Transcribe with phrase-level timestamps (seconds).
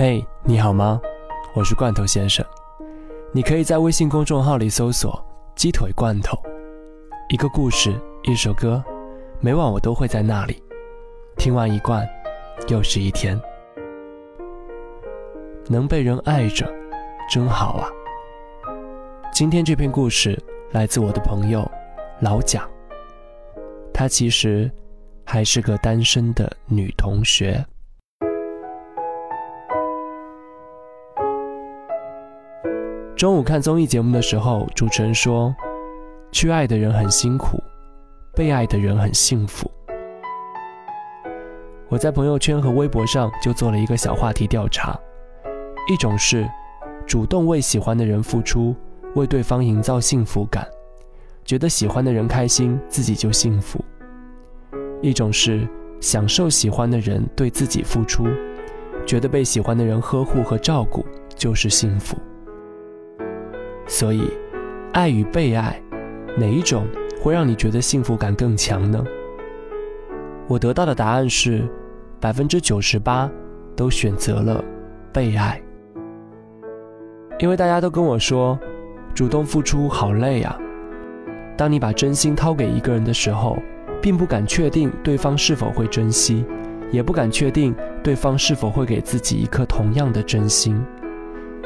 [0.00, 1.00] 嘿，你好吗？
[1.56, 2.46] 我是罐头先生。
[3.32, 5.20] 你可以在微信公众号里搜索
[5.58, 6.38] “鸡腿罐头”，
[7.30, 8.80] 一个故事，一首歌，
[9.40, 10.62] 每晚我都会在那里。
[11.36, 12.08] 听完一罐，
[12.68, 13.36] 又是一天。
[15.66, 16.72] 能被人爱着，
[17.28, 17.90] 真好啊！
[19.32, 20.40] 今天这篇故事
[20.70, 21.68] 来自我的朋友
[22.20, 22.62] 老蒋，
[23.92, 24.70] 她其实
[25.24, 27.66] 还是个单身的女同学。
[33.18, 35.52] 中午看综艺节目的时候，主持人说
[36.30, 37.60] ：“去爱的人很辛苦，
[38.32, 39.68] 被爱的人很幸福。”
[41.90, 44.96] 我在朋友圈和微博上就做了一个小话题调查：
[45.88, 46.48] 一种是
[47.08, 48.72] 主动为喜欢的人付出，
[49.16, 50.64] 为对方营造幸福感，
[51.44, 53.80] 觉得喜欢的人开心，自己就幸福；
[55.02, 55.68] 一种是
[56.00, 58.28] 享受喜欢的人对自己付出，
[59.04, 61.04] 觉得被喜欢的人呵护和照顾
[61.34, 62.16] 就是幸福。
[63.88, 64.30] 所以，
[64.92, 65.82] 爱与被爱，
[66.36, 66.86] 哪一种
[67.22, 69.02] 会让你觉得幸福感更强呢？
[70.46, 71.66] 我得到的答案是，
[72.20, 73.30] 百分之九十八
[73.74, 74.62] 都选择了
[75.10, 75.60] 被爱。
[77.38, 78.58] 因为大家都跟我说，
[79.14, 80.54] 主动付出好累啊。
[81.56, 83.56] 当你把真心掏给一个人的时候，
[84.02, 86.44] 并不敢确定对方是否会珍惜，
[86.90, 90.78] 也不敢确定对方是否会给自己一颗同样的真心。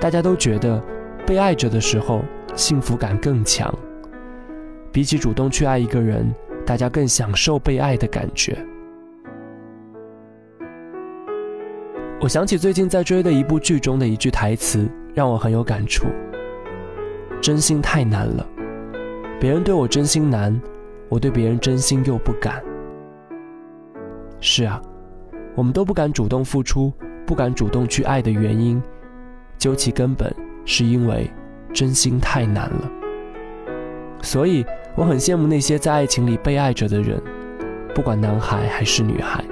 [0.00, 0.82] 大家都觉得。
[1.26, 2.22] 被爱着的时候，
[2.54, 3.72] 幸福感更强。
[4.92, 6.32] 比起主动去爱一个人，
[6.64, 8.56] 大家更享受被爱的感觉。
[12.20, 16.06] 我想起最近在追的一部剧中的一句台词，让我很有感触：
[17.42, 18.46] 真心太难了，
[19.38, 20.58] 别人对我真心难，
[21.08, 22.62] 我对别人真心又不敢。
[24.40, 24.80] 是啊，
[25.54, 26.92] 我们都不敢主动付出，
[27.26, 28.82] 不敢主动去爱的原因，
[29.58, 30.34] 究其根本。
[30.66, 31.30] 是因为
[31.72, 32.90] 真心太难了，
[34.20, 37.18] 所以我很羡慕那些在爱情里被爱着的人，
[37.94, 39.42] 不管男孩还是女孩。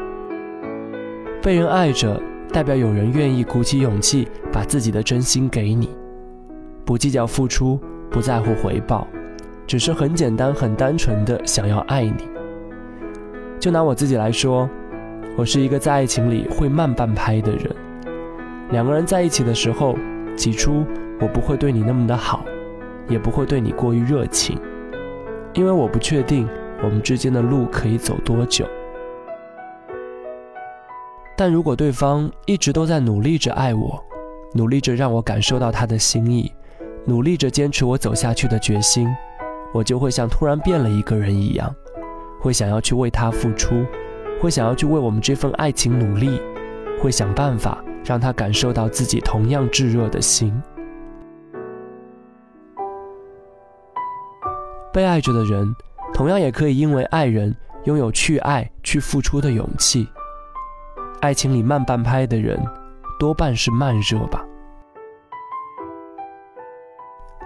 [1.41, 2.21] 被人爱着，
[2.53, 5.89] 代表有人愿意鼓起勇气把自己的真心给你，
[6.85, 7.79] 不计较付出，
[8.11, 9.07] 不在乎回报，
[9.67, 12.29] 只是很简单、很单纯的想要爱你。
[13.61, 14.69] 就拿我自己来说，
[15.37, 17.71] 我是一个在爱情里会慢半拍的人，
[18.71, 19.97] 两个人在一起的时候，
[20.37, 20.85] 起初。
[21.21, 22.45] 我不会对你那么的好，
[23.09, 24.59] 也不会对你过于热情，
[25.53, 26.49] 因为我不确定
[26.83, 28.67] 我们之间的路可以走多久。
[31.37, 34.03] 但如果对方一直都在努力着爱我，
[34.55, 36.53] 努力着让我感受到他的心意，
[37.05, 39.09] 努力着坚持我走下去的决心，
[39.73, 41.73] 我就会像突然变了一个人一样，
[42.41, 43.85] 会想要去为他付出，
[44.41, 46.41] 会想要去为我们这份爱情努力，
[47.01, 50.53] 会想办法让他感受到自己同样炙热的心。
[54.93, 55.75] 被爱着的人，
[56.13, 60.07] 同样也可以因为爱人拥有去爱、去付出的勇气。
[61.21, 62.63] 爱情里慢半拍的人，
[63.19, 64.45] 多半是慢热吧。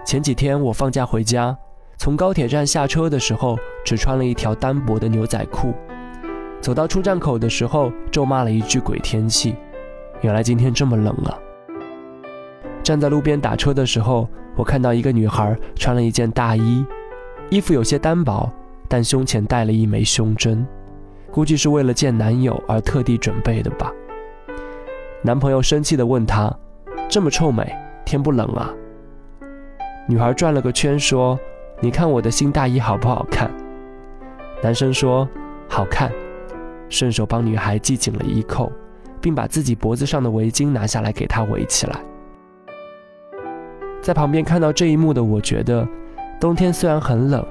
[0.05, 1.57] 前几天我放假回家，
[1.97, 5.73] 从高铁站下车的时候，只穿了一条单薄的牛仔裤，
[6.59, 9.55] 走到出站口的时候，咒骂了一句“鬼天气”。
[10.21, 11.37] 原来今天这么冷啊！
[12.83, 16.85] 站在路边打车的时候，我看到一个女孩穿了一件大衣。
[17.49, 18.51] 衣服有些单薄，
[18.87, 20.67] 但胸前戴了一枚胸针，
[21.31, 23.91] 估计是为了见男友而特地准备的吧。
[25.21, 26.53] 男朋友生气地问她
[27.09, 27.75] ：“这么臭美，
[28.05, 28.73] 天不冷啊？”
[30.07, 31.39] 女孩转了个圈说
[31.79, 33.49] ：“你看我的新大衣好不好看？”
[34.61, 35.27] 男生说
[35.69, 36.11] ：“好看。”
[36.89, 38.71] 顺手帮女孩系紧了衣扣，
[39.21, 41.99] 并把自己脖子上的围巾拿下来给他围起来。
[44.01, 45.87] 在旁边看到这一幕的我，觉得。
[46.39, 47.45] 冬天虽然很冷，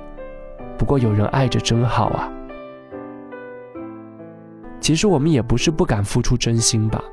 [0.78, 2.32] 不过有人爱着真好啊。
[4.80, 7.04] 其实我们也不是不敢付出真心吧，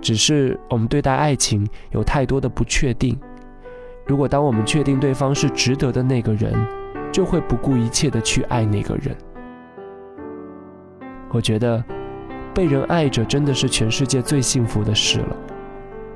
[0.00, 3.14] 只是我们对待爱情有太多的不确定。
[4.06, 6.54] 如果当我们确定对方是值得的那个人，
[7.12, 9.14] 就会不顾一切的去爱那个人。
[11.28, 11.84] 我觉得
[12.56, 15.36] 被人爱着真的是全世界最幸福的事了。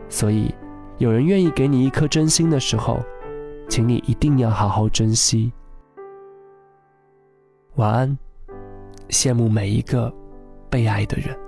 [0.08, 0.54] 所以，
[0.96, 3.04] 有人愿意给你一颗真心的时候。
[3.68, 5.52] 请你一定要好好珍惜。
[7.76, 8.18] 晚安，
[9.10, 10.12] 羡慕每一个
[10.68, 11.38] 被爱的人。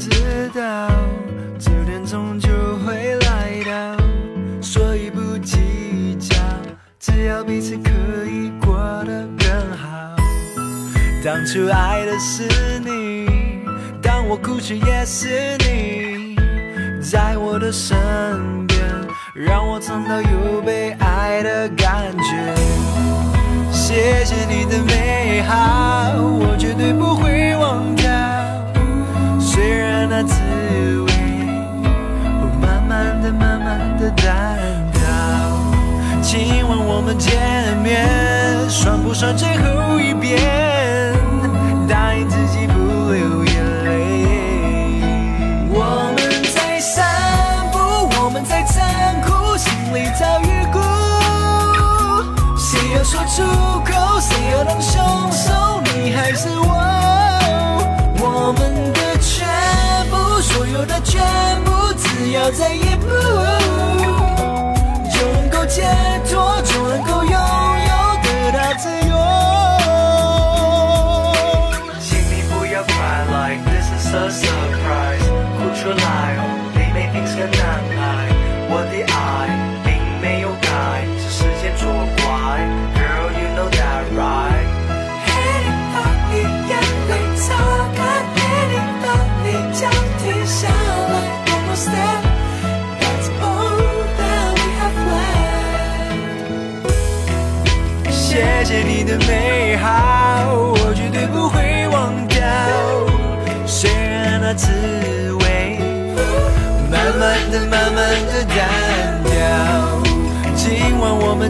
[0.00, 0.08] 知
[0.54, 0.88] 道，
[1.58, 2.00] 注定。
[2.02, 2.48] 终究
[2.84, 3.96] 会来到，
[4.60, 6.34] 所以不计较，
[6.98, 7.90] 只要彼此可
[8.26, 8.74] 以过
[9.04, 9.48] 得更
[9.78, 10.16] 好。
[11.24, 12.48] 当初爱的是
[12.80, 13.62] 你，
[14.02, 16.34] 当我哭泣也是你，
[17.00, 17.96] 在我的身
[18.66, 18.80] 边，
[19.34, 22.54] 让我尝到有被爱的感觉。
[23.70, 26.56] 谢谢你的美好，我
[39.20, 40.40] 算不算最后一遍？
[41.86, 45.02] 答应自己不流眼泪。
[45.68, 47.04] 我们在散
[47.70, 47.78] 步，
[48.18, 50.80] 我们在残酷，心里早预估。
[52.56, 53.42] 谁要说出
[53.84, 56.70] 口，谁要当凶手，你还是我。
[58.22, 59.46] 我们的全
[60.08, 61.20] 部，所有的全
[61.62, 63.06] 部，只要在一步，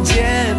[0.05, 0.50] 间